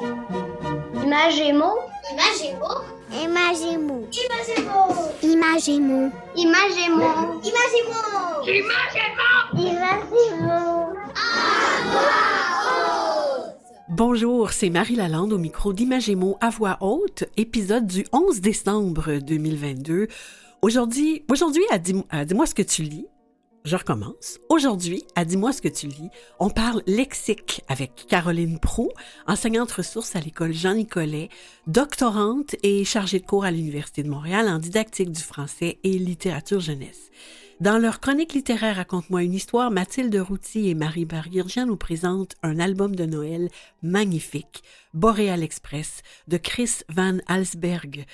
[0.00, 1.72] Imagémo.
[2.12, 2.68] Imagémo.
[3.12, 4.06] Imagémo.
[4.12, 4.90] Imagémo.
[5.22, 6.12] Imagémo.
[6.36, 7.12] Imagémo.
[7.42, 8.02] Imagémo.
[9.54, 10.92] Imagémo.
[13.88, 20.08] Bonjour, c'est Marie Lalande au micro d'Imagémo à voix haute, épisode du 11 décembre 2022.
[20.60, 23.06] Aujourd'hui, aujourd'hui à Dis- à Dis-moi ce que tu lis.
[23.66, 24.38] Je recommence.
[24.48, 26.08] Aujourd'hui, à Dis-moi ce que tu lis,
[26.38, 28.90] on parle lexique avec Caroline Prou,
[29.26, 31.30] enseignante ressource à l'école Jean-Nicolet,
[31.66, 36.60] doctorante et chargée de cours à l'Université de Montréal en didactique du français et littérature
[36.60, 37.10] jeunesse.
[37.58, 42.60] Dans leur chronique littéraire Raconte-moi une histoire, Mathilde Routy et Marie Barguirgian nous présentent un
[42.60, 43.48] album de Noël
[43.82, 44.62] magnifique,
[44.94, 48.06] Boréal Express, de Chris Van Alsberg,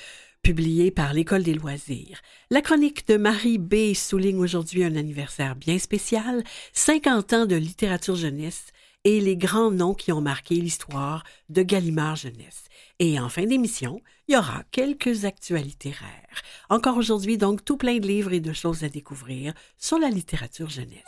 [0.43, 2.21] publié par l'École des loisirs.
[2.51, 6.43] La chronique de Marie B souligne aujourd'hui un anniversaire bien spécial,
[6.73, 8.67] 50 ans de littérature jeunesse
[9.05, 12.65] et les grands noms qui ont marqué l'histoire de Gallimard Jeunesse.
[12.99, 16.43] Et en fin d'émission, il y aura quelques actualités rares.
[16.71, 20.71] Encore aujourd'hui, donc, tout plein de livres et de choses à découvrir sur la littérature
[20.71, 21.03] jeunesse.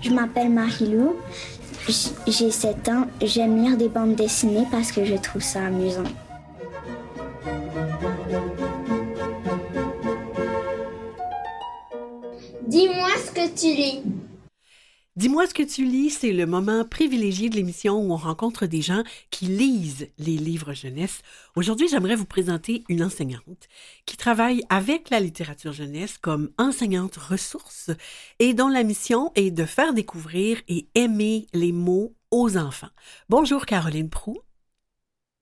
[0.00, 1.16] Je m'appelle Marie-Lou.
[1.88, 3.06] J'ai 7 ans.
[3.22, 6.04] J'aime lire des bandes dessinées parce que je trouve ça amusant.
[12.66, 14.02] Dis-moi ce que tu lis.
[15.18, 18.82] Dis-moi ce que tu lis, c'est le moment privilégié de l'émission où on rencontre des
[18.82, 21.22] gens qui lisent les livres jeunesse.
[21.56, 23.66] Aujourd'hui, j'aimerais vous présenter une enseignante
[24.06, 27.90] qui travaille avec la littérature jeunesse comme enseignante ressource
[28.38, 32.90] et dont la mission est de faire découvrir et aimer les mots aux enfants.
[33.28, 34.36] Bonjour Caroline Prou.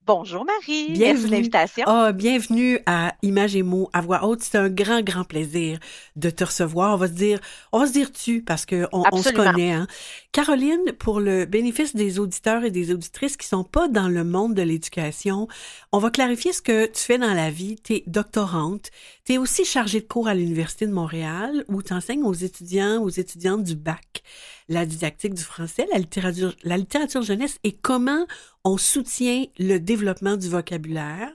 [0.07, 1.33] Bonjour Marie, Bienvenue.
[1.33, 1.83] l'invitation.
[1.89, 4.41] Ah, bienvenue à Images et mots à voix haute.
[4.41, 5.81] C'est un grand, grand plaisir
[6.15, 6.95] de te recevoir.
[6.95, 7.41] On va se dire,
[7.73, 9.73] on va se dire tu parce que on, on se connaît.
[9.73, 9.89] Hein.
[10.31, 14.55] Caroline, pour le bénéfice des auditeurs et des auditrices qui sont pas dans le monde
[14.55, 15.49] de l'éducation,
[15.91, 17.75] on va clarifier ce que tu fais dans la vie.
[17.83, 18.91] Tu es doctorante.
[19.25, 23.03] Tu es aussi chargée de cours à l'Université de Montréal où tu enseignes aux étudiants,
[23.03, 24.23] aux étudiantes du bac
[24.69, 28.27] la didactique du français, la littérature, la littérature jeunesse et comment
[28.65, 31.31] on soutient le développement du vocabulaire.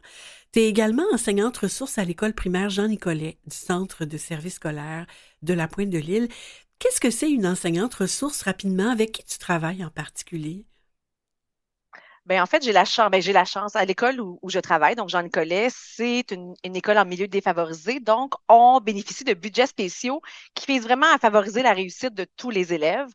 [0.52, 5.08] Tu es également enseignante ressource à l'école primaire Jean-Nicolet du Centre de services scolaires
[5.42, 6.28] de la Pointe de l'Île.
[6.80, 8.90] Qu'est-ce que c'est une enseignante ressource rapidement?
[8.90, 10.66] Avec qui tu travailles en particulier?
[12.28, 14.96] Ben, en fait, j'ai la chance, ben, j'ai la chance à l'école où, je travaille,
[14.96, 19.66] donc Jean Nicolet, c'est une, une école en milieu défavorisé, donc on bénéficie de budgets
[19.66, 20.22] spéciaux
[20.54, 23.08] qui visent vraiment à favoriser la réussite de tous les élèves.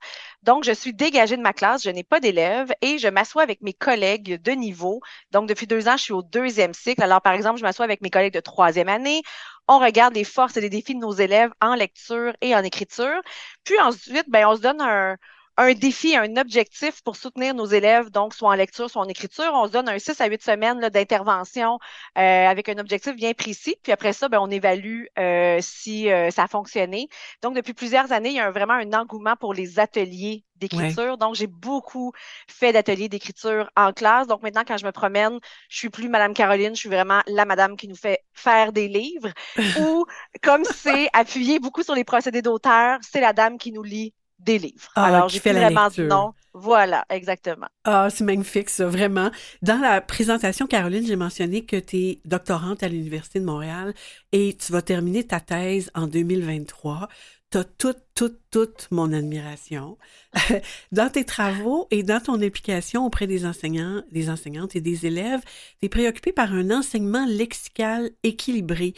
[0.42, 3.62] Donc, je suis dégagée de ma classe, je n'ai pas d'élèves et je m'assois avec
[3.62, 5.00] mes collègues de niveau.
[5.30, 7.02] Donc, depuis deux ans, je suis au deuxième cycle.
[7.02, 9.22] Alors, par exemple, je m'assois avec mes collègues de troisième année.
[9.68, 13.20] On regarde les forces et les défis de nos élèves en lecture et en écriture.
[13.64, 15.16] Puis ensuite, ben, on se donne un,
[15.58, 19.50] un défi, un objectif pour soutenir nos élèves, donc soit en lecture, soit en écriture.
[19.54, 21.78] On se donne un 6 à 8 semaines là, d'intervention
[22.18, 23.76] euh, avec un objectif bien précis.
[23.82, 27.08] Puis après ça, ben, on évalue euh, si euh, ça a fonctionné.
[27.42, 31.16] Donc, depuis plusieurs années, il y a un- vraiment un engouement pour les ateliers d'écriture.
[31.18, 32.12] Donc, j'ai beaucoup
[32.48, 34.26] fait d'ateliers d'écriture en classe.
[34.26, 35.38] Donc, maintenant, quand je me promène,
[35.68, 38.88] je suis plus Madame Caroline, je suis vraiment la madame qui nous fait faire des
[38.88, 39.30] livres.
[39.74, 40.04] Ou,
[40.42, 44.58] comme c'est appuyé beaucoup sur les procédés d'auteur, c'est la dame qui nous lit des
[44.58, 44.91] livres.
[44.94, 46.04] Ah, Alors, j'ai fait vraiment dit lecture.
[46.04, 46.32] non.
[46.54, 47.69] Voilà, exactement.
[47.84, 49.30] Ah, c'est magnifique, ça, vraiment.
[49.62, 53.94] Dans la présentation, Caroline, j'ai mentionné que tu es doctorante à l'Université de Montréal
[54.32, 57.08] et tu vas terminer ta thèse en 2023.
[57.52, 59.98] Tu as toute, toute, toute mon admiration.
[60.92, 65.42] dans tes travaux et dans ton implication auprès des enseignants, des enseignantes et des élèves,
[65.78, 68.94] tu es préoccupée par un enseignement lexical équilibré.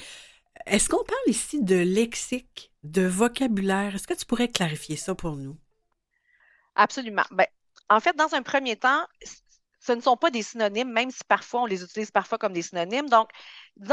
[0.67, 3.95] Est-ce qu'on parle ici de lexique, de vocabulaire?
[3.95, 5.57] Est-ce que tu pourrais clarifier ça pour nous?
[6.75, 7.25] Absolument.
[7.31, 7.47] Ben,
[7.89, 9.07] en fait, dans un premier temps,
[9.81, 12.63] ce ne sont pas des synonymes, même si parfois on les utilise parfois comme des
[12.63, 13.09] synonymes.
[13.09, 13.31] Donc,
[13.81, 13.93] que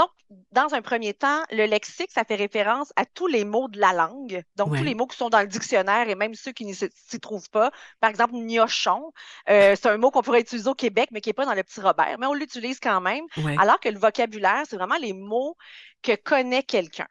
[0.52, 3.94] dans un premier temps, le lexique, ça fait référence à tous les mots de la
[3.94, 4.44] langue.
[4.56, 4.80] Donc, Ouais.
[4.80, 7.20] tous les mots qui sont dans le dictionnaire et même ceux qui ne s'y s'y
[7.20, 7.72] trouvent pas.
[8.02, 9.14] Par exemple, gnochon,
[9.50, 11.64] euh, c'est un mot qu'on pourrait utiliser au Québec, mais qui n'est pas dans le
[11.64, 13.26] petit Robert, mais on l'utilise quand même.
[13.38, 13.56] Ouais.
[13.60, 15.56] Alors que le vocabulaire, c'est vraiment les mots
[16.02, 17.08] que connaît quelqu'un.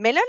[0.00, 0.20] Mais là,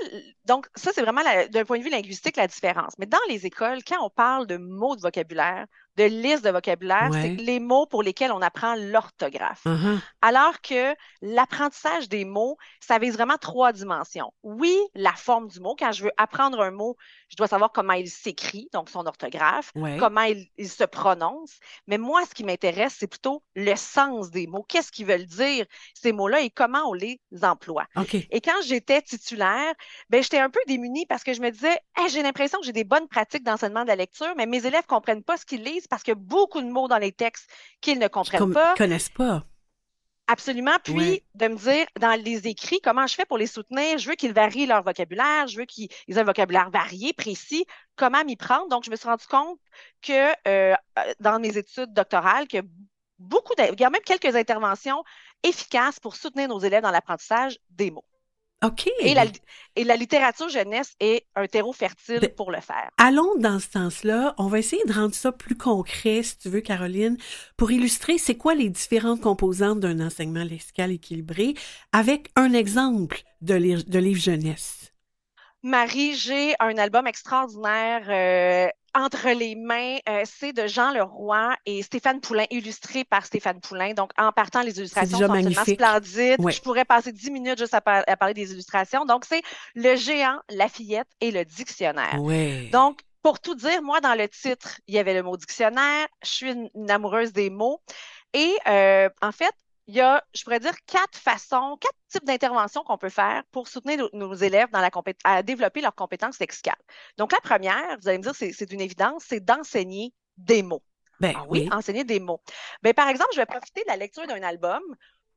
[0.46, 2.94] donc, ça, c'est vraiment d'un point de vue linguistique la différence.
[3.00, 5.66] Mais dans les écoles, quand on parle de mots de vocabulaire,
[6.10, 7.22] de liste de vocabulaire, Ouais.
[7.22, 9.64] c'est les mots pour lesquels on apprend l'orthographe.
[9.66, 10.00] Uh-huh.
[10.22, 14.32] Alors que l'apprentissage des mots, ça vise vraiment trois dimensions.
[14.44, 15.76] Oui, la forme du mot.
[15.78, 16.96] Quand je veux apprendre un mot,
[17.30, 19.98] je dois savoir comment il s'écrit, donc son orthographe, Ouais.
[19.98, 21.58] comment il, il se prononce.
[21.88, 24.64] Mais moi, ce qui m'intéresse, c'est plutôt le sens des mots.
[24.68, 27.86] Qu'est-ce qu'ils veulent dire, ces mots-là, et comment on les emploie.
[28.32, 29.74] Et quand j'étais titulaire,
[30.10, 32.74] ben, j'étais un peu démunie parce que je me disais, Hey, j'ai l'impression que j'ai
[32.74, 35.88] des bonnes pratiques d'enseignement de la lecture, mais mes élèves comprennent pas ce qu'ils lisent
[35.92, 37.48] parce qu'il y a beaucoup de mots dans les textes
[37.82, 38.74] qu'ils ne comprennent Comme, pas.
[38.76, 39.44] connaissent pas.
[40.28, 40.78] Absolument.
[40.84, 41.24] Puis Ouais.
[41.36, 43.98] de me dire dans les écrits, comment je fais pour les soutenir?
[43.98, 47.66] Je veux qu'ils varient leur vocabulaire, je veux qu'ils aient un vocabulaire varié, précis.
[47.98, 48.70] Comment m'y prendre?
[48.70, 49.60] Donc, je me suis rendu compte
[50.02, 50.74] que euh,
[51.20, 52.60] dans mes études doctorales, que
[53.20, 55.04] beaucoup, il y a même quelques interventions
[55.44, 58.06] efficaces pour soutenir nos élèves dans l'apprentissage des mots.
[58.64, 58.90] OK.
[59.00, 59.26] Et la,
[59.76, 62.90] et la littérature jeunesse est un terreau fertile Ben, pour le faire.
[62.98, 64.36] Allons dans ce sens-là.
[64.38, 67.18] On va essayer de rendre ça plus concret, si tu veux, Caroline,
[67.58, 71.56] pour illustrer c'est quoi les différentes composantes d'un enseignement lexical équilibré
[71.92, 73.56] avec un exemple de,
[73.90, 74.94] de livre jeunesse.
[75.64, 79.98] Marie, j'ai un album extraordinaire euh, entre les mains.
[80.10, 83.94] Euh, c'est de Jean Leroy et Stéphane Poulain, illustré par Stéphane Poulain.
[83.94, 86.40] Donc, en partant, les illustrations sont absolument splendides.
[86.40, 86.52] Ouais.
[86.52, 89.06] Je pourrais passer dix minutes juste à, par- à parler des illustrations.
[89.06, 89.42] Donc, c'est
[89.76, 92.22] Le géant, la fillette et le dictionnaire.
[92.22, 92.70] Ouais.
[92.72, 96.08] Donc, pour tout dire, moi, dans le titre, il y avait le mot dictionnaire.
[96.24, 97.80] Je suis une, une amoureuse des mots.
[98.34, 99.54] Et euh, en fait,
[99.88, 103.68] il y a, je pourrais dire, quatre façons, quatre types d'interventions qu'on peut faire pour
[103.68, 104.90] soutenir nos, nos élèves dans la
[105.24, 106.76] à développer leurs compétences lexicales.
[107.18, 110.84] Donc, la première, vous allez me dire, c'est c'est une évidence, c'est d'enseigner des mots.
[111.20, 111.70] ben Ah oui, oui.
[111.72, 112.42] enseigner des mots.
[112.84, 114.82] Ben, par exemple, je vais profiter de la lecture d'un album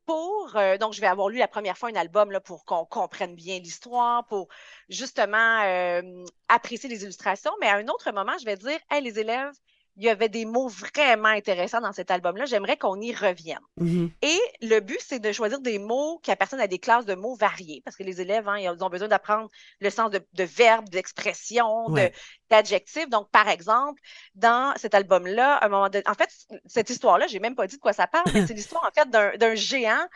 [0.07, 2.85] pour, euh, donc je vais avoir lu la première fois un album là, pour qu'on
[2.85, 4.49] comprenne bien l'histoire, pour
[4.89, 6.03] justement euh,
[6.49, 9.53] apprécier les illustrations, mais à un autre moment, je vais dire, hey, les élèves,
[9.97, 13.61] il y avait des mots vraiment intéressants dans cet album-là, j'aimerais qu'on y revienne.
[13.77, 14.11] Mhm.
[14.23, 17.37] Et le but, c'est de choisir des mots qui appartiennent à des classes de mots
[17.37, 19.49] variés, parce que les élèves, hein, ils ont besoin d'apprendre
[19.81, 22.13] le sens de, de verbes, d'expressions, de- Ouais.
[22.51, 23.09] d'adjectifs.
[23.09, 24.01] Donc, par exemple,
[24.35, 26.31] dans cet album-là, un moment donné, en fait,
[26.67, 29.09] cette histoire-là, j'ai même pas dit de quoi ça parle, mais c'est l'histoire, en fait,
[29.39, 30.07] d'un géant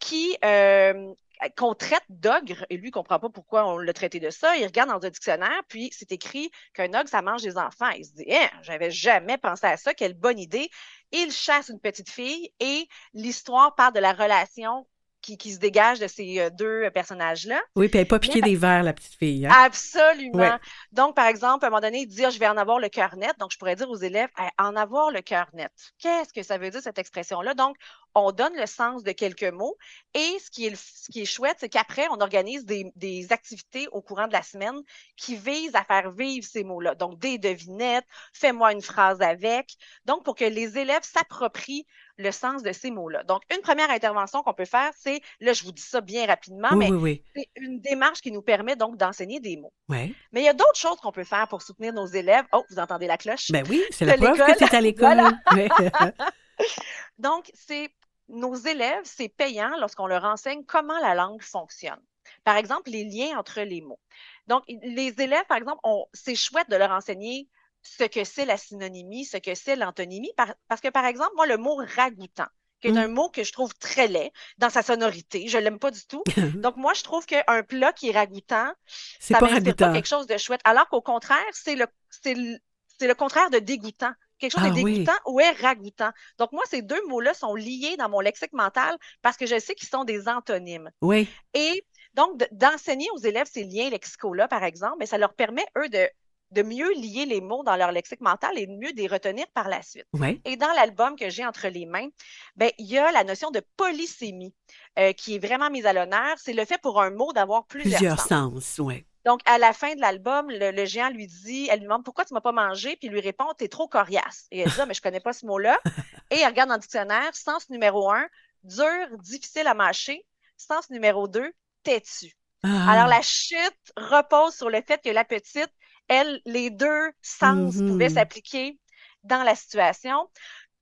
[0.00, 1.12] qui, euh,
[1.56, 4.56] qu'on traite d'ogre, et lui, il comprend pas pourquoi on l'a traité de ça.
[4.56, 7.88] Il regarde dans un dictionnaire, puis c'est écrit qu'un ogre, ça mange des enfants.
[7.96, 10.68] Il se dit, hein, j'avais jamais pensé à ça, quelle bonne idée.
[11.12, 14.86] Il chasse une petite fille et l'histoire parle de la relation
[15.22, 17.60] qui, qui se dégage de ces euh, deux personnages-là.
[17.76, 19.46] Oui, puis elle n'est pas piquée des verres, la petite fille.
[19.46, 19.52] hein?
[19.54, 20.38] Absolument.
[20.38, 20.56] Ouais.
[20.92, 22.88] Donc, par exemple, à un moment donné, il dit, Ah, je vais en avoir le
[22.88, 23.32] cœur net.
[23.38, 25.70] Donc, je pourrais dire aux élèves, Hey, en avoir le cœur net.
[25.98, 27.52] Qu'est-ce que ça veut dire, cette expression-là?
[27.52, 27.76] Donc,
[28.14, 29.76] on donne le sens de quelques mots.
[30.14, 33.32] Et ce qui est, le- ce qui est chouette, c'est qu'après, on organise des, des
[33.32, 34.80] activités au courant de la semaine
[35.16, 36.94] qui visent à faire vivre ces mots-là.
[36.94, 39.74] Donc, des devinettes, fais-moi une phrase avec.
[40.04, 41.86] Donc, pour que les élèves s'approprient
[42.16, 43.22] le sens de ces mots-là.
[43.24, 46.68] Donc, une première intervention qu'on peut faire, c'est, là, je vous dis ça bien rapidement,
[46.72, 47.24] oui, mais oui, oui.
[47.34, 49.72] c'est une démarche qui nous permet donc d'enseigner des mots.
[49.88, 52.44] Mais il y a d'autres choses qu'on peut faire pour soutenir nos élèves.
[52.52, 53.50] Oh, vous entendez la cloche?
[53.50, 55.22] Ben oui, c'est la preuve que tu es à l'école.
[57.18, 57.90] Donc, c'est
[58.30, 62.00] nos élèves, c'est payant lorsqu'on leur enseigne comment la langue fonctionne.
[62.44, 64.00] Par exemple, les liens entre les mots.
[64.46, 65.80] Donc, les élèves, par exemple,
[66.12, 67.48] c'est chouette de leur enseigner
[67.82, 71.46] ce que c'est la synonymie, ce que c'est l'antonymie, par- parce que, par exemple, moi,
[71.46, 72.46] le mot ragoûtant,
[72.80, 72.98] qui est Mm.
[72.98, 76.22] un mot que je trouve très laid dans sa sonorité, je l'aime pas du tout.
[76.62, 78.72] Donc, moi, je trouve qu'un plat qui est ragoûtant,
[79.18, 80.60] ça pas pas quelque chose de chouette.
[80.64, 82.58] Alors qu'au contraire, c'est le, c'est le,
[82.98, 84.12] c'est le contraire de dégoûtant.
[84.40, 84.94] Quelque chose Ah de oui.
[85.04, 86.10] dégoûtant ou est ragoûtant.
[86.38, 89.74] Donc, moi, ces deux mots-là sont liés dans mon lexique mental parce que je sais
[89.76, 90.90] qu'ils sont des antonymes.
[91.02, 91.84] Oui, Et
[92.14, 95.88] donc, de- d'enseigner aux élèves ces liens lexicaux-là, par exemple, mais ça leur permet, eux,
[95.88, 96.08] de,
[96.52, 99.68] de mieux lier les mots dans leur lexique mental et de mieux les retenir par
[99.68, 100.06] la suite.
[100.14, 100.40] oui.
[100.44, 102.08] Et dans l'album que j'ai entre les mains,
[102.56, 104.54] ben, il y a la notion de polysémie
[104.98, 106.36] euh, qui est vraiment mise à l'honneur.
[106.38, 108.28] C'est le fait pour un mot d'avoir plusieurs, Plusieurs sens.
[108.28, 109.04] sens, oui.
[109.24, 112.24] Donc, à la fin de l'album, le, le géant lui dit, elle lui demande pourquoi
[112.24, 114.46] tu m'as pas mangé, puis il lui répond, t'es trop coriace.
[114.50, 115.78] Et elle dit, ah, mais je connais pas ce mot-là.
[116.30, 118.26] Et elle regarde dans le dictionnaire, sens numéro un,
[118.64, 120.24] dur, difficile à mâcher.
[120.56, 122.32] Sens numéro deux, têtu.
[122.62, 125.72] Ah, Alors, la chute repose sur le fait que la petite,
[126.08, 127.88] elle, les deux sens Mhm.
[127.88, 128.78] pouvaient s'appliquer
[129.22, 130.28] dans la situation.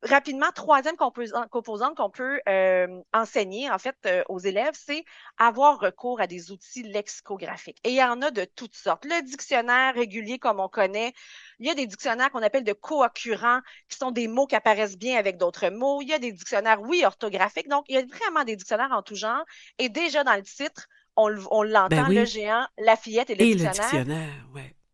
[0.04, 5.04] Rapidement, troisième composan- composante qu'on peut euh, enseigner en fait euh, aux élèves, c'est
[5.38, 7.78] avoir recours à des outils lexicographiques.
[7.82, 9.04] Et il y en a de toutes sortes.
[9.04, 11.12] Le dictionnaire régulier comme on connaît,
[11.58, 14.96] il y a des dictionnaires qu'on appelle de co-occurrents, qui sont des mots qui apparaissent
[14.96, 16.00] bien avec d'autres mots.
[16.00, 17.68] Il y a des dictionnaires, oui, orthographiques.
[17.68, 19.44] Donc, il y a vraiment des dictionnaires en tout genre.
[19.78, 20.86] Et déjà dans le titre,
[21.16, 22.14] on, l'entend, Ben oui.
[22.14, 24.30] le géant, la fillette et le Et le dictionnaire.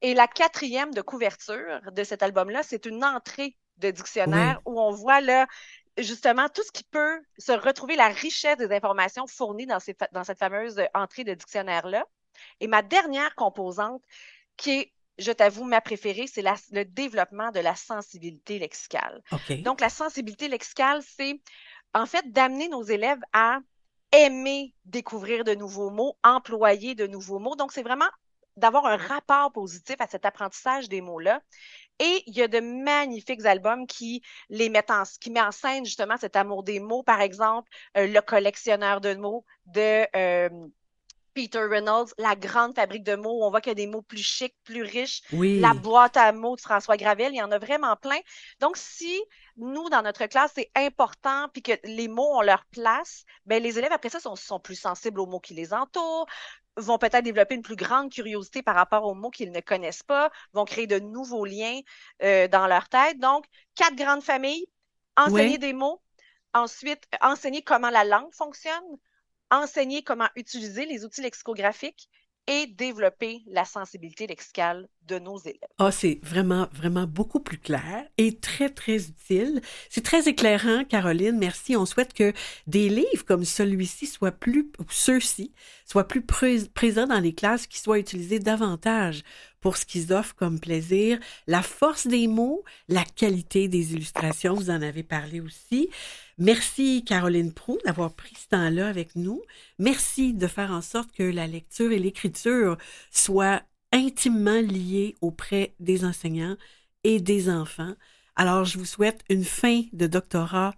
[0.00, 4.90] Et la quatrième de couverture de cet album-là, c'est une entrée de dictionnaire où on
[4.90, 5.46] voit là
[5.98, 10.08] justement tout ce qui peut se retrouver, la richesse des informations fournies dans, ces fa-
[10.10, 12.04] dans cette fameuse entrée de dictionnaire-là.
[12.58, 14.02] Et ma dernière composante,
[14.56, 19.22] qui est, je t'avoue, ma préférée, c'est le développement de la sensibilité lexicale.
[19.62, 21.40] Donc, la sensibilité lexicale, c'est
[21.94, 23.60] en fait d'amener nos élèves à
[24.10, 27.54] aimer découvrir de nouveaux mots, employer de nouveaux mots.
[27.54, 28.10] Donc, c'est vraiment
[28.56, 31.40] d'avoir un rapport positif à cet apprentissage des mots-là.
[32.00, 36.16] Et il y a de magnifiques albums qui les mettent en, met en scène justement
[36.16, 37.02] cet amour des mots.
[37.02, 40.48] Par exemple, euh, Le collectionneur de mots de euh,
[41.34, 44.02] Peter Reynolds, La grande fabrique de mots, où on voit qu'il y a des mots
[44.02, 45.22] plus chics, plus riches.
[45.32, 45.60] Oui.
[45.60, 48.18] La boîte à mots de François Gravel, il y en a vraiment plein.
[48.60, 49.20] Donc, si
[49.56, 53.78] nous, dans notre classe, c'est important, puis que les mots ont leur place, ben, les
[53.78, 56.26] élèves, après ça, sont, sont plus sensibles aux mots qui les entourent,
[56.76, 60.30] vont peut-être développer une plus grande curiosité par rapport aux mots qu'ils ne connaissent pas,
[60.52, 61.80] vont créer de nouveaux liens
[62.22, 63.18] euh, dans leur tête.
[63.18, 64.66] Donc, quatre grandes familles,
[65.16, 65.58] enseigner Oui.
[65.58, 66.02] des mots,
[66.52, 68.82] ensuite enseigner comment la langue fonctionne,
[69.62, 72.08] enseigner comment utiliser les outils lexicographiques
[72.46, 75.58] et développer la sensibilité lexicale de nos élèves.
[75.78, 79.62] Ah, c'est vraiment, vraiment beaucoup plus clair et très, très utile.
[79.88, 81.38] C'est très éclairant, Caroline.
[81.38, 81.74] Merci.
[81.74, 82.34] On souhaite que
[82.66, 85.54] des livres comme celui-ci soient plus, ou ceux-ci,
[85.86, 89.22] soient plus pré- présents dans les classes, qui soient utilisés davantage
[89.64, 94.52] pour ce qu'ils offrent comme plaisir, la force des mots, la qualité des illustrations.
[94.52, 95.88] Vous en avez parlé aussi.
[96.36, 99.40] Merci, Caroline Proux, d'avoir pris ce temps-là avec nous.
[99.78, 102.76] Merci de faire en sorte que la lecture et l'écriture
[103.10, 106.58] soient intimement liées auprès des enseignants
[107.02, 107.94] et des enfants.
[108.36, 110.74] Alors, je vous souhaite une fin de doctorat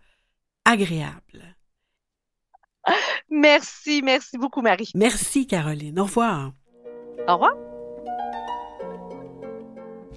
[0.65, 1.57] agréable.
[3.31, 4.93] Merci, merci beaucoup, Marie.
[4.95, 5.99] Merci, Caroline.
[5.99, 6.53] Au revoir.
[7.27, 7.66] Au revoir.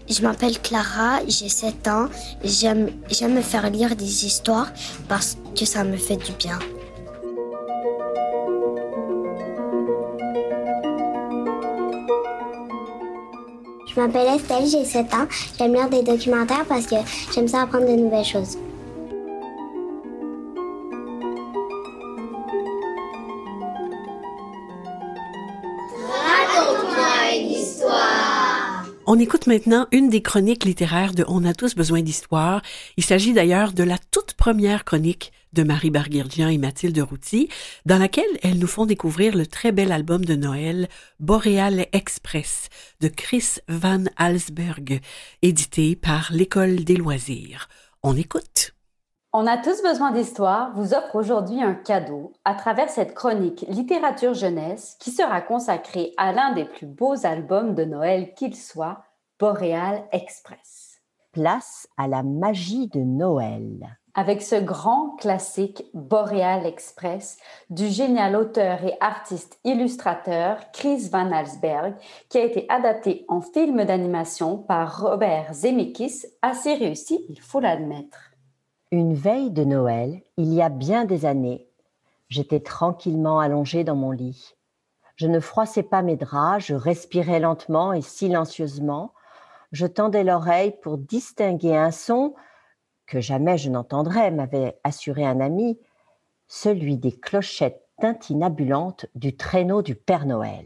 [0.10, 2.08] Je m'appelle Clara, j'ai 7 ans.
[2.44, 4.72] J'aime, j'aime me faire lire des histoires
[5.08, 6.58] parce que ça me fait du bien.
[13.88, 15.28] Je m'appelle Estelle, j'ai 7 ans.
[15.60, 16.96] J'aime lire des documentaires parce que
[17.34, 18.58] j'aime ça apprendre de nouvelles choses.
[29.12, 32.62] On écoute maintenant une des chroniques littéraires de On a tous besoin d'histoire.
[32.96, 37.50] Il s'agit d'ailleurs de la toute première chronique de Marie Barguirgian et Mathilde Routy,
[37.88, 40.90] dans laquelle elles nous font découvrir le très bel album de Noël
[41.20, 42.70] Boreal Express
[43.02, 45.02] de Chris Van Alsberg,
[45.42, 47.68] édité par l'École des loisirs.
[48.04, 48.76] On écoute.
[49.32, 54.34] On a tous besoin d'histoire vous offre aujourd'hui un cadeau à travers cette chronique littérature
[54.34, 59.04] jeunesse qui sera consacrée à l'un des plus beaux albums de Noël qu'il soit,
[59.40, 61.00] Boreal Express.
[61.32, 64.00] Place à la magie de Noël.
[64.16, 67.38] Avec ce grand classique Boreal Express
[67.70, 71.94] du génial auteur et artiste illustrateur Chris Van Allsberg
[72.30, 78.29] qui a été adapté en film d'animation par Robert Zemeckis, assez réussi, il faut l'admettre.
[78.92, 81.70] Une veille de Noël, il y a bien des années,
[82.28, 84.56] j'étais tranquillement allongée dans mon lit.
[85.16, 89.14] Je ne froissais pas mes draps, je respirais lentement et silencieusement.
[89.72, 92.34] Je tendais l'oreille pour distinguer un son
[93.06, 95.80] que jamais je n'entendrais, m'avait assuré un ami,
[96.48, 100.66] celui des clochettes tintinabulantes du traîneau du Père Noël.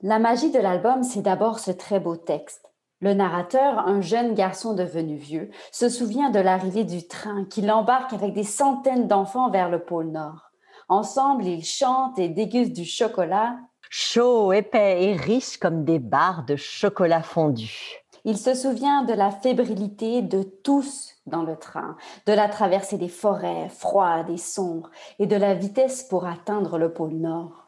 [0.00, 2.71] La magie de l'album, c'est d'abord ce très beau texte.
[3.02, 8.12] Le narrateur, un jeune garçon devenu vieux, se souvient de l'arrivée du train qui l'embarque
[8.12, 10.52] avec des centaines d'enfants vers le pôle Nord.
[10.88, 13.56] Ensemble, ils chantent et dégustent du chocolat.
[13.90, 18.04] Chaud, épais et riche comme des barres de chocolat fondu.
[18.24, 23.08] Il se souvient de la fébrilité de tous dans le train, de la traversée des
[23.08, 27.66] forêts froides et sombres et de la vitesse pour atteindre le pôle Nord.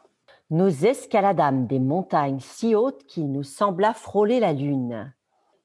[0.49, 5.11] Nous escaladâmes des montagnes si hautes qu'il nous sembla frôler la lune.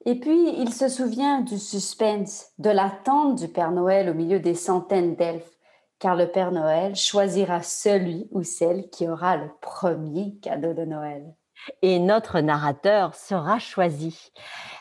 [0.06, 4.54] Et puis, il se souvient du suspense, de l'attente du Père Noël au milieu des
[4.54, 5.58] centaines d'elfes,
[5.98, 11.34] car le Père Noël choisira celui ou celle qui aura le premier cadeau de Noël.
[11.82, 14.32] Et notre narrateur sera choisi.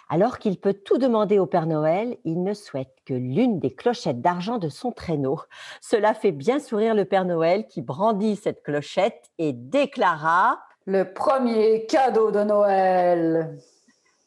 [0.07, 4.21] Alors qu'il peut tout demander au Père Noël, il ne souhaite que l'une des clochettes
[4.21, 5.41] d'argent de son traîneau.
[5.81, 11.85] Cela fait bien sourire le Père Noël qui brandit cette clochette et déclara Le premier
[11.88, 13.59] cadeau de Noël.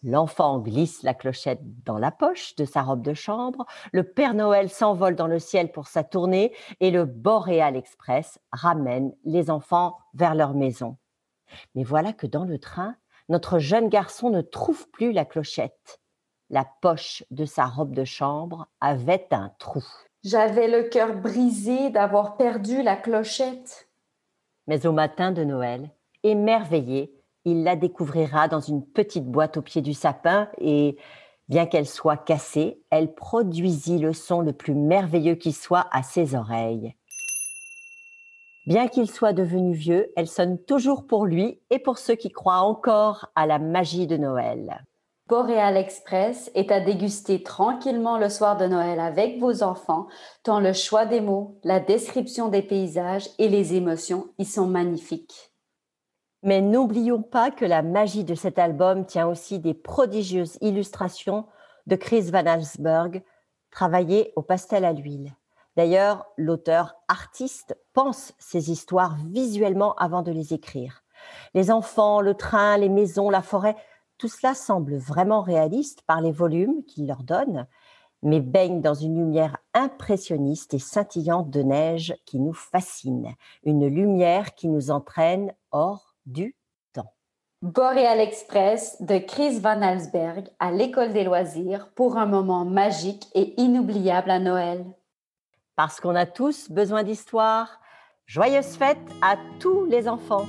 [0.04, 4.68] L'enfant glisse la clochette dans la poche de sa robe de chambre, le Père Noël
[4.68, 10.34] s'envole dans le ciel pour sa tournée et le Boréal Express ramène les enfants vers
[10.34, 10.96] leur maison.
[11.76, 12.96] Mais voilà que dans le train,
[13.28, 16.00] notre jeune garçon ne trouve plus la clochette.
[16.50, 19.84] La poche de sa robe de chambre avait un trou.
[20.24, 23.88] J'avais le cœur brisé d'avoir perdu la clochette.
[24.66, 25.90] Mais au matin de Noël,
[26.24, 30.96] émerveillé, il la découvrira dans une petite boîte au pied du sapin et,
[31.48, 36.34] bien qu'elle soit cassée, elle produisit le son le plus merveilleux qui soit à ses
[36.34, 36.94] oreilles.
[38.66, 42.60] Bien qu'il soit devenu vieux, elle sonne toujours pour lui et pour ceux qui croient
[42.60, 44.84] encore à la magie de Noël.
[45.28, 50.06] Boréal Express est à déguster tranquillement le soir de Noël avec vos enfants,
[50.42, 55.51] tant le choix des mots, la description des paysages et les émotions y sont magnifiques.
[56.44, 61.46] Mais n'oublions pas que la magie de cet album tient aussi des prodigieuses illustrations
[61.86, 63.22] de Chris Van Allsburg,
[63.70, 65.32] travaillées au pastel à l'huile.
[65.76, 71.04] D'ailleurs, l'auteur artiste pense ses histoires visuellement avant de les écrire.
[71.54, 73.76] Les enfants, le train, les maisons, la forêt,
[74.18, 77.66] tout cela semble vraiment réaliste par les volumes qu'il leur donne,
[78.22, 83.34] mais baigne dans une lumière impressionniste et scintillante de neige qui nous fascine,
[83.64, 86.56] une lumière qui nous entraîne hors du
[86.92, 87.14] temps.
[87.62, 93.60] Boreal Express de Chris Van Allsburg à l'école des loisirs pour un moment magique et
[93.60, 94.84] inoubliable à Noël.
[95.76, 97.80] Parce qu'on a tous besoin d'histoire.
[98.26, 100.46] Joyeuses fêtes à tous les enfants.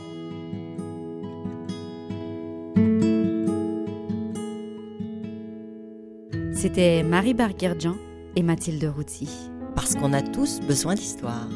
[6.54, 7.96] C'était Marie Barguerdjan
[8.36, 9.28] et Mathilde Routy.
[9.76, 11.50] Parce qu'on a tous besoin d'histoire.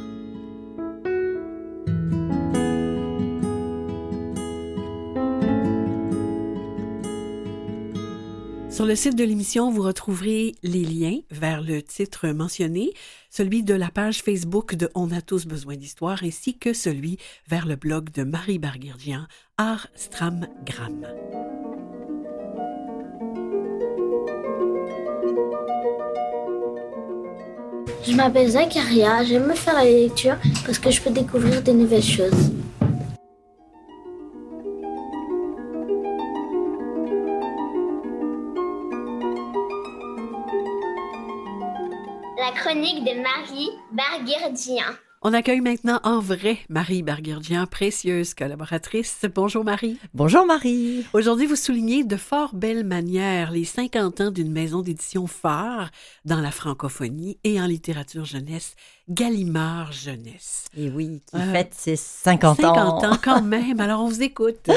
[8.77, 12.91] Sur le site de l'émission, vous retrouverez les liens vers le titre mentionné,
[13.31, 17.17] celui de la page Facebook de On a tous besoin d'histoire, ainsi que celui
[17.47, 19.25] vers le blog de Marie Barguerdjian,
[19.57, 21.07] Art Stram Gram.
[28.05, 30.35] Je m'appelle Zakaria, j'aime faire la lecture
[30.67, 32.51] parce que je peux découvrir de nouvelles choses.
[42.47, 44.97] La chronique de Marie Barguerdien.
[45.21, 49.25] On accueille maintenant en vrai Marie Barguerdjian, précieuse collaboratrice.
[49.35, 49.97] Bonjour Marie.
[50.13, 51.05] Bonjour Marie.
[51.11, 55.89] Aujourd'hui, vous soulignez de fort belles manières les 50 ans d'une maison d'édition phare
[56.23, 58.75] dans la francophonie et en littérature jeunesse,
[59.09, 60.65] Gallimard Jeunesse.
[60.75, 62.75] Et oui, qui euh, fête ses 50 ans.
[62.75, 64.69] 50 ans quand même, alors on vous écoute.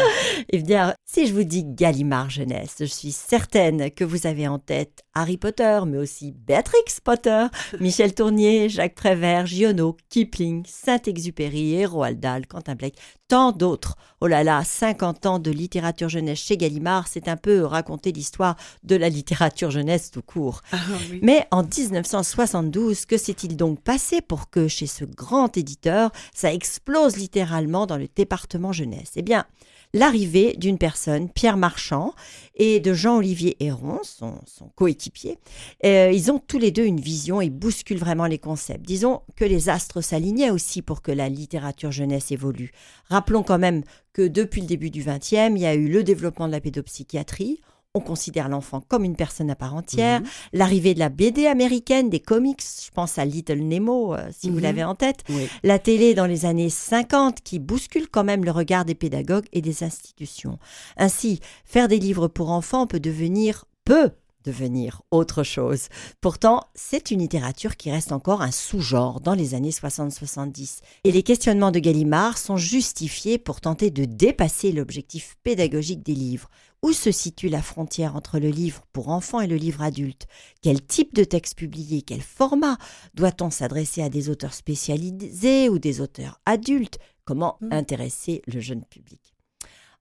[0.49, 4.61] Et bien, si je vous dis Gallimard Jeunesse, je suis certaine que vous avez en
[4.61, 7.47] tête Harry Potter, mais aussi Béatrix Potter,
[7.81, 13.97] Michel Tournier, Jacques Prévert, Giono, Kipling, Saint-Exupéry Roald Dahl, Quentin Blake, tant d'autres.
[14.21, 18.57] Oh là là, 50 ans de littérature jeunesse chez Gallimard, c'est un peu raconter l'histoire
[18.85, 20.63] de la littérature jeunesse tout court.
[20.73, 20.79] Ah
[21.23, 27.17] mais en 1972, que s'est-il donc passé pour que chez ce grand éditeur, ça explose
[27.17, 29.47] littéralement dans le département jeunesse Eh bien,
[29.93, 32.15] l'arrivée d'une personne, Pierre Marchand,
[32.55, 34.39] et de Jean-Olivier Héron, son,
[34.75, 35.39] coéquipier.
[35.85, 38.85] Euh, ils ont tous les deux une vision et bousculent vraiment les concepts.
[38.87, 42.73] Disons que les astres s'alignaient aussi pour que la littérature jeunesse évolue.
[43.09, 46.47] Rappelons quand même que depuis le début du XXe, il y a eu le développement
[46.47, 47.61] de la pédopsychiatrie,
[47.95, 50.21] on considère l'enfant comme une personne à part entière.
[50.21, 50.27] Mhm.
[50.53, 54.57] L'arrivée de la BD américaine, des comics, je pense à Little Nemo, euh, si vous
[54.57, 54.63] mhm.
[54.63, 55.25] l'avez en tête.
[55.65, 59.61] La télé dans les années 50 qui bouscule quand même le regard des pédagogues et
[59.61, 60.59] des institutions.
[60.97, 64.11] Ainsi, faire des livres pour enfants peut devenir, peu
[64.45, 65.89] devenir autre chose.
[66.21, 70.81] Pourtant, c'est une littérature qui reste encore un sous-genre dans les années 60-70.
[71.05, 76.51] Et les questionnements de Gallimard sont justifiés pour tenter de dépasser l'objectif pédagogique des livres.
[76.83, 80.27] Où se situe la frontière entre le livre pour enfants et le livre adulte?
[80.63, 82.79] Quel type de texte publier Quel format?
[83.15, 86.99] Doit-on s'adresser à des auteurs spécialisés ou des auteurs adultes?
[87.27, 87.73] Comment mmh.
[87.73, 89.35] intéresser le jeune public?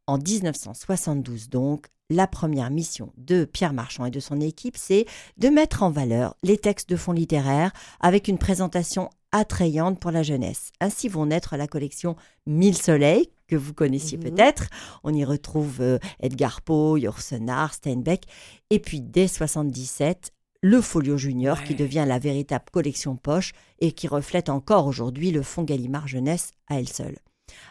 [0.08, 5.06] En 1972 donc, la première mission de Pierre Marchand et de son équipe, c'est
[5.38, 10.24] de mettre en valeur les textes de fonds littéraires avec une présentation attrayante pour la
[10.24, 10.72] jeunesse.
[10.80, 12.15] Ainsi vont naître la collection
[12.48, 14.24] Mille Soleils, que vous connaissiez mhm.
[14.24, 14.67] peut-être.
[15.04, 18.24] On y retrouve euh, Edgar Poe, Yourcenar, Steinbeck.
[18.69, 24.08] Et puis dès 77, le Folio Junior, qui devient la véritable collection poche et qui
[24.08, 27.17] reflète encore aujourd'hui le fonds Gallimard Jeunesse à elle seule.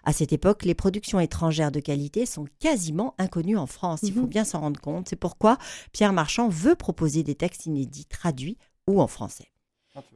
[0.04, 4.00] À cette époque, les productions étrangères de qualité sont quasiment inconnues en France.
[4.02, 4.28] Il faut mhm.
[4.28, 5.08] bien s'en rendre compte.
[5.08, 5.58] C'est pourquoi
[5.92, 9.48] Pierre Marchand veut proposer des textes inédits traduits ou en français.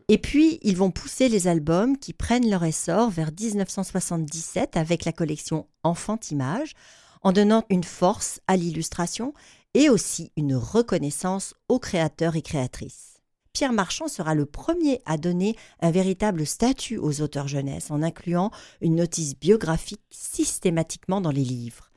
[0.08, 5.12] Et puis, ils vont pousser les albums qui prennent leur essor vers 1977 avec la
[5.12, 6.74] collection Enfant Image,
[7.22, 9.32] en donnant une force à l'illustration
[9.74, 13.11] et aussi une reconnaissance aux créateurs et créatrices.
[13.52, 18.50] Pierre Marchand sera le premier à donner un véritable statut aux auteurs jeunesse en incluant
[18.80, 21.91] une notice biographique systématiquement dans les livres.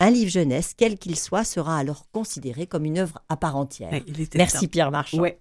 [0.00, 3.90] Un livre jeunesse, quel qu'il soit, sera alors considéré comme une œuvre à part entière.
[3.92, 4.04] Ouais,
[4.34, 4.70] Merci temps.
[4.70, 5.18] Pierre Marchand.
[5.18, 5.38] Ouais.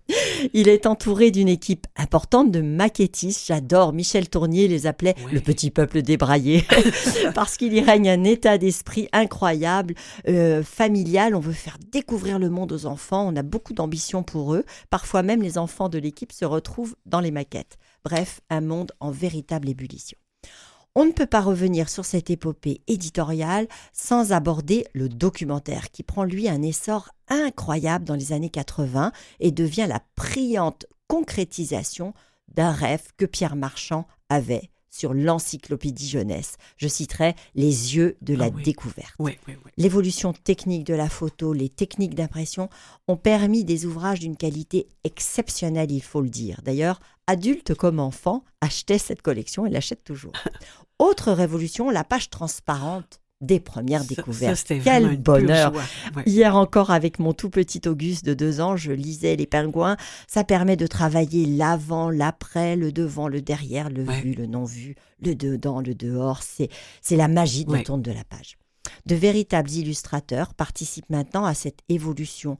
[0.54, 3.46] Il est entouré d'une équipe importante de maquettistes.
[3.48, 3.94] J'adore.
[3.94, 5.34] Michel Tournier les appelait Ouais.
[5.34, 6.66] le petit peuple débraillé
[7.36, 9.94] parce qu'il y règne un état d'esprit incroyable,
[10.28, 11.36] euh, familial.
[11.36, 13.28] On veut faire découvrir le monde aux enfants.
[13.28, 14.64] On a beaucoup d'ambition pour eux.
[14.90, 17.78] Parfois même les enfants de l'équipe se retrouvent dans les maquettes.
[18.04, 20.18] Bref, un monde en véritable ébullition.
[20.94, 26.26] On ne peut pas revenir sur cette épopée éditoriale sans aborder le documentaire qui prend
[26.26, 32.14] lui un essor incroyable dans les années 80 et devient la brillante concrétisation
[32.50, 36.58] d'un rêve que Pierre Marchand avait sur l'encyclopédie jeunesse.
[36.78, 38.62] Je citerai les yeux de la Ah oui.
[38.64, 39.14] découverte.
[39.18, 39.72] Oui, oui, oui.
[39.78, 42.70] L'évolution technique de la photo, les techniques d'impression
[43.08, 46.60] ont permis des ouvrages d'une qualité exceptionnelle, il faut le dire.
[46.64, 50.34] D'ailleurs, adultes comme enfants achetaient cette collection et l'achètent toujours.
[51.00, 54.66] Autre révolution, la page transparente des premières Ça- ça, découvertes.
[54.84, 55.74] Quel bonheur.
[56.16, 56.24] Ouais.
[56.26, 59.98] Hier encore, avec mon tout petit Auguste de deux ans, je lisais Les Pingouins.
[60.28, 64.22] Ça permet de travailler l'avant, l'après, le devant, le derrière, le Ouais.
[64.22, 66.42] vu, le non vu, le dedans, le dehors.
[66.44, 66.70] C'est,
[67.16, 67.84] la magie de la Ouais.
[67.84, 68.58] tourne de la page.
[69.06, 72.58] De véritables illustrateurs participent maintenant à cette évolution.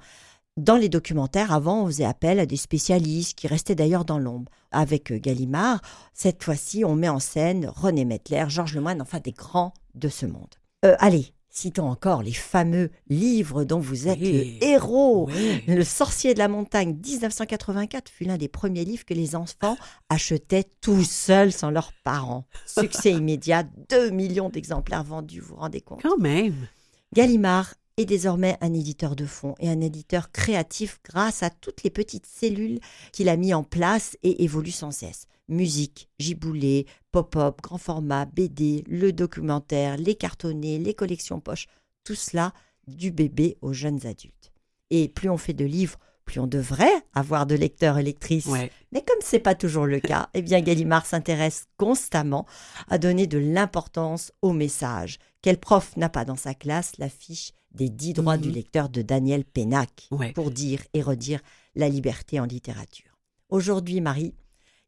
[0.58, 4.52] Dans les documentaires, avant, on faisait appel à des spécialistes qui restaient d'ailleurs dans l'ombre.
[4.72, 5.82] Avec euh, Gallimard,
[6.14, 10.26] cette fois-ci, on met en scène René Mettler, Georges Lemoine, enfin des grands de ce
[10.26, 10.50] monde.
[10.84, 14.58] Euh, allez, citons encore les fameux livres dont vous êtes Oui.
[14.62, 15.30] le héros.
[15.68, 19.78] Le sorcier de la montagne 1984 fut l'un des premiers livres que les enfants
[20.10, 22.46] achetaient tout seuls sans leurs parents.
[22.66, 26.02] Succès immédiat, 2 millions d'exemplaires vendus, vous vous rendez compte?
[26.02, 26.68] Quand même.
[27.14, 31.90] Gallimard est désormais un éditeur de fonds et un éditeur créatif grâce à toutes les
[31.90, 32.80] petites cellules
[33.12, 35.28] qu'il a mis en place et évolue sans cesse.
[35.52, 41.68] Musique, giboulé, pop-up, grand format, BD, le documentaire, les cartonnés, les collections poches,
[42.06, 42.54] tout cela
[42.88, 44.52] du bébé aux jeunes adultes.
[44.92, 48.46] Et plus on fait de livres, plus on devrait avoir de lecteurs et lectrices.
[48.46, 48.72] Ouais.
[48.94, 52.46] Mais comme c'est pas toujours le cas, eh bien Gallimard s'intéresse constamment
[52.88, 55.20] à donner de l'importance au message.
[55.42, 58.44] Quel prof n'a pas dans sa classe l'affiche des dix droits Mhm.
[58.44, 60.32] du lecteur de Daniel Pénac Ouais.
[60.32, 61.42] pour dire et redire
[61.76, 63.18] la liberté en littérature?
[63.50, 64.34] Aujourd'hui, Marie,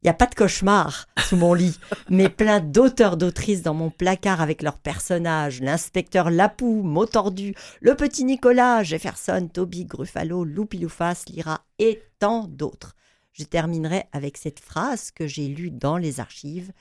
[0.04, 1.78] il n'y a pas de cauchemar sous mon lit,
[2.10, 8.24] mais plein d'auteurs, d'autrices dans mon placard avec leurs personnages, l'inspecteur Lapou, Motordu, le petit
[8.24, 12.94] Nicolas, Jefferson, Toby, Gruffalo, Loupiloufas, Lyra et tant d'autres.
[13.32, 16.72] Je terminerai avec cette phrase que j'ai lue dans les archives.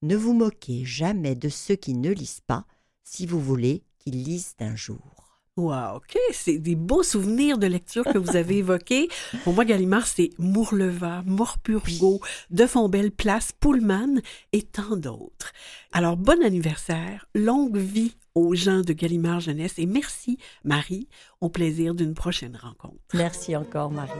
[0.00, 2.64] Ne vous moquez jamais de ceux qui ne lisent pas,
[3.04, 5.19] si vous voulez qu'ils lisent un jour.
[5.60, 6.16] Wow, OK.
[6.32, 9.08] C'est des beaux souvenirs de lecture que vous avez évoqués.
[9.44, 12.20] Pour moi, Gallimard, c'est Mourleva, Morpurgo,
[12.50, 14.20] De Fombelle Place, Pullman
[14.52, 15.52] et tant d'autres.
[15.92, 21.08] Alors, bon anniversaire, longue vie aux gens de Gallimard Jeunesse et merci, Marie.
[21.40, 22.96] Au plaisir d'une prochaine rencontre.
[23.12, 24.10] Merci encore, Marie.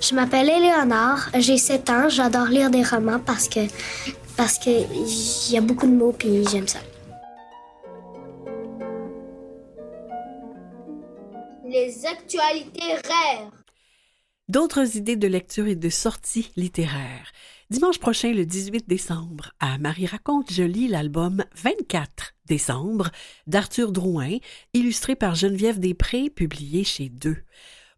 [0.00, 3.60] Je m'appelle Éléonore, j'ai 7 ans, j'adore lire des romans parce que
[4.36, 6.80] parce que il y a beaucoup de mots puis j'aime ça.
[11.68, 13.52] Les actualités rares.
[14.48, 17.30] D'autres idées de lecture et de sorties littéraires.
[17.70, 23.10] Dimanche prochain, le 18 décembre, à Marie raconte, je lis l'album 24 décembre
[23.46, 24.38] d'Arthur Drouin,
[24.74, 27.36] illustré par Geneviève Després, publié chez Deux.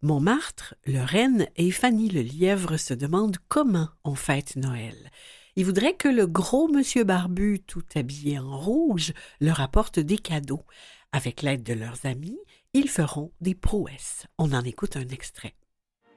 [0.03, 5.09] Montmartre, Lorraine et Fanny le Lièvre se demandent comment on fête Noël.
[5.55, 10.63] Ils voudraient que le gros monsieur barbu, tout habillé en rouge, leur apporte des cadeaux.
[11.11, 12.39] Avec l'aide de leurs amis,
[12.73, 14.25] ils feront des prouesses.
[14.39, 15.53] On en écoute un extrait.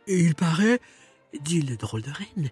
[0.06, 0.80] Et il paraît,
[1.42, 2.50] dit le drôle de reine,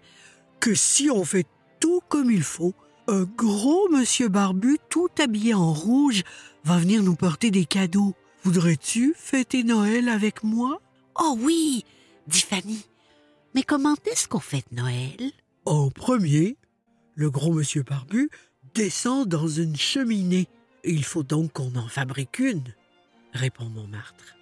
[0.59, 1.47] que si on fait
[1.79, 2.75] tout comme il faut,
[3.07, 6.23] un gros monsieur barbu tout habillé en rouge
[6.63, 8.13] va venir nous porter des cadeaux.
[8.43, 10.79] Voudrais-tu fêter Noël avec moi?
[11.19, 11.83] Oh oui,
[12.27, 12.85] dit Fanny.
[13.55, 15.31] Mais comment est-ce qu'on fête Noël?
[15.65, 16.57] En premier,
[17.15, 18.29] le gros monsieur barbu
[18.73, 20.47] descend dans une cheminée.
[20.83, 22.75] Il faut donc qu'on en fabrique une,
[23.33, 24.35] répond Montmartre.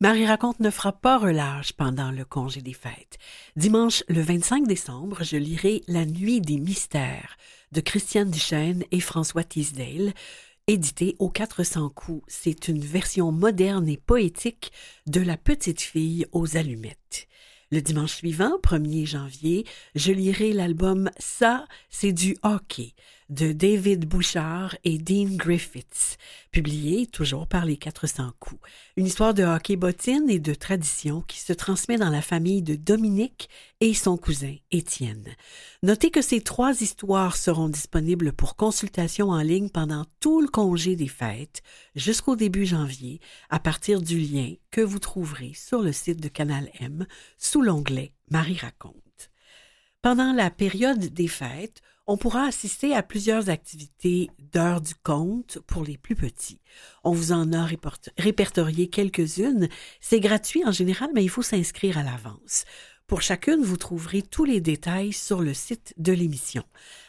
[0.00, 3.16] Marie raconte ne fera pas relâche pendant le congé des fêtes.
[3.54, 7.38] Dimanche le 25 décembre, je lirai La nuit des mystères
[7.72, 10.12] de Christiane Duchesne et François Tisdale,
[10.66, 12.22] édité aux 400 coups.
[12.28, 14.70] C'est une version moderne et poétique
[15.06, 17.26] de La petite fille aux allumettes.
[17.72, 22.94] Le dimanche suivant, 1er janvier, je lirai l'album Ça, c'est du hockey
[23.28, 26.16] de David Bouchard et Dean Griffiths,
[26.52, 28.60] publié toujours par les 400 coups.
[28.96, 32.76] Une histoire de hockey bottine et de tradition qui se transmet dans la famille de
[32.76, 33.48] Dominique
[33.80, 35.34] et son cousin Étienne.
[35.82, 40.94] Notez que ces trois histoires seront disponibles pour consultation en ligne pendant tout le congé
[40.94, 41.62] des fêtes
[41.94, 46.70] jusqu'au début janvier à partir du lien que vous trouverez sur le site de Canal
[46.80, 47.06] M
[47.38, 48.94] sous l'onglet Marie raconte.
[50.02, 55.82] Pendant la période des fêtes, on pourra assister à plusieurs activités d'heure du compte pour
[55.82, 56.60] les plus petits.
[57.02, 57.66] On vous en a
[58.16, 59.68] répertorié quelques-unes.
[60.00, 62.64] C'est gratuit en général, mais il faut s'inscrire à l'avance.
[63.08, 66.64] Pour chacune, vous trouverez tous les détails sur le site de l'émission.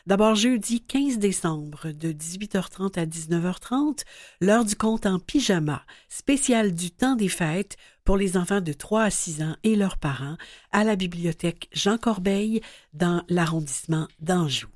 [0.06, 4.04] D'abord, jeudi 15 décembre, de 18h30 à 19h30,
[4.40, 9.04] l'heure du compte en pyjama, spécial du temps des fêtes pour les enfants de 3
[9.04, 10.38] à 6 ans et leurs parents
[10.72, 12.62] à la bibliothèque Jean Corbeil
[12.94, 14.68] dans l'arrondissement d'Anjou.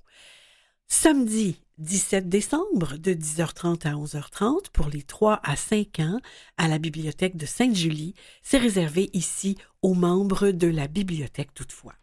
[0.93, 6.19] Samedi 17 décembre de 10h30 à 11h30 pour les 3 à 5 ans
[6.57, 8.13] à la bibliothèque de Sainte-Julie.
[8.43, 11.93] C'est réservé ici aux membres de la bibliothèque toutefois.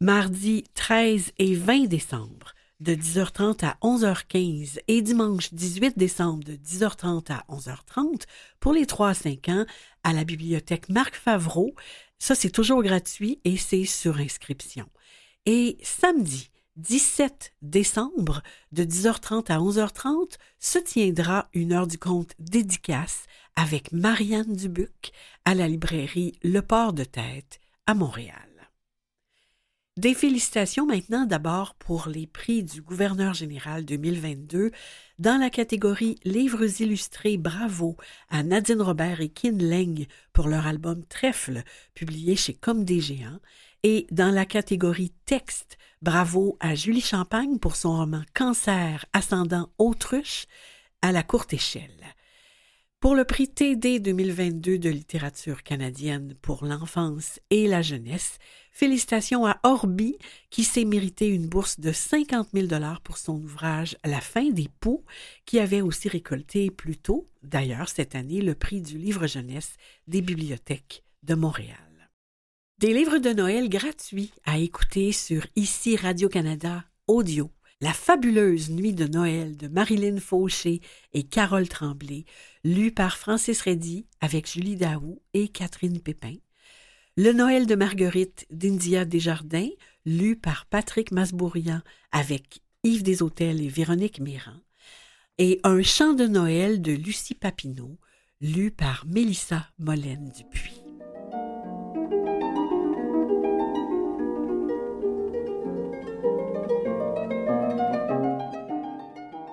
[0.00, 7.30] Mardi 13 et 20 décembre de 10h30 à 11h15 et dimanche 18 décembre de 10h30
[7.30, 8.22] à 11h30
[8.58, 9.66] pour les 3 à 5 ans
[10.02, 11.76] à la bibliothèque Marc Favreau.
[12.18, 14.86] Ça, c'est toujours gratuit et c'est sur inscription.
[15.46, 23.24] Et samedi 17 décembre, de 10h30 à 11h30, se tiendra une heure du compte dédicace
[23.56, 25.12] avec Marianne Dubuc
[25.44, 28.55] à la librairie Le Port de Tête à Montréal.
[29.96, 34.70] Des félicitations maintenant d'abord pour les prix du gouverneur général 2022
[35.18, 37.96] dans la catégorie Livres illustrés Bravo
[38.28, 41.62] à Nadine Robert et Kin Leng pour leur album Trèfle
[41.94, 43.40] publié chez Comme des Géants
[43.84, 50.44] et dans la catégorie Texte Bravo à Julie Champagne pour son roman Cancer ascendant autruche
[51.00, 52.04] à la courte échelle.
[53.06, 58.38] Pour le prix TD 2022 de littérature canadienne pour l'enfance et la jeunesse,
[58.72, 60.16] félicitations à Orbi
[60.50, 64.68] qui s'est mérité une bourse de 50 000 dollars pour son ouvrage La fin des
[64.80, 65.04] poux,
[65.44, 69.76] qui avait aussi récolté plus tôt, d'ailleurs cette année, le prix du livre jeunesse
[70.08, 72.10] des bibliothèques de Montréal.
[72.78, 77.52] Des livres de Noël gratuits à écouter sur Ici Radio-Canada Audio.
[77.82, 80.80] La fabuleuse Nuit de Noël de Marilyn Fauché
[81.12, 82.24] et Carole Tremblay,
[82.64, 86.36] lue par Francis Reddy avec Julie Daou et Catherine Pépin.
[87.18, 89.68] Le Noël de Marguerite d'India Desjardins,
[90.06, 94.56] lu par Patrick Masbourian avec Yves Deshôtels et Véronique Méran.
[95.36, 97.98] Et Un chant de Noël de Lucie Papineau,
[98.40, 100.32] lu par Mélissa Molène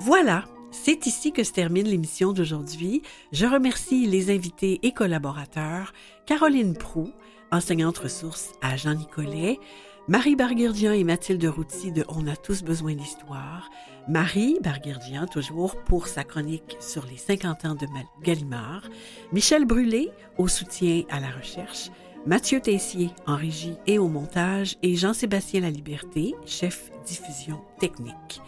[0.06, 3.04] Voilà, c'est ici que se termine l'émission d'aujourd'hui.
[3.32, 5.94] Je remercie les invités et collaborateurs,
[6.26, 7.10] Caroline Prou,
[7.54, 9.62] enseignante ressource à Jean Nicolet,
[10.10, 13.70] Marie Barguirdian et Mathilde Routy de On a tous besoin d'histoire,
[14.10, 17.88] Marie Barguirdian toujours pour sa chronique sur les 50 ans de
[18.24, 18.90] Gallimard,
[19.32, 21.92] Michel Brûlé au soutien à la recherche,
[22.26, 24.78] Mathieu Tessier en régie et au montage.
[24.82, 28.42] Et Jean-Sébastien Laliberté, chef diffusion technique.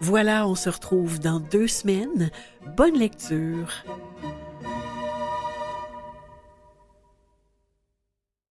[0.00, 2.30] Voilà, on se retrouve dans deux semaines.
[2.76, 3.72] Bonne lecture.